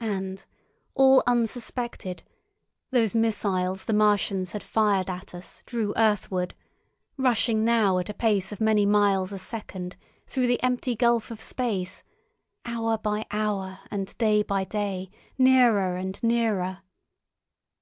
And, 0.00 0.42
all 0.94 1.22
unsuspected, 1.26 2.22
those 2.92 3.14
missiles 3.14 3.84
the 3.84 3.92
Martians 3.92 4.52
had 4.52 4.62
fired 4.62 5.10
at 5.10 5.34
us 5.34 5.62
drew 5.66 5.92
earthward, 5.98 6.54
rushing 7.18 7.62
now 7.62 7.98
at 7.98 8.08
a 8.08 8.14
pace 8.14 8.52
of 8.52 8.58
many 8.62 8.86
miles 8.86 9.32
a 9.32 9.38
second 9.38 9.96
through 10.26 10.46
the 10.46 10.62
empty 10.62 10.96
gulf 10.96 11.30
of 11.30 11.42
space, 11.42 12.02
hour 12.64 12.96
by 12.96 13.26
hour 13.30 13.80
and 13.90 14.16
day 14.16 14.42
by 14.42 14.64
day, 14.64 15.10
nearer 15.36 15.98
and 15.98 16.22
nearer. 16.22 16.78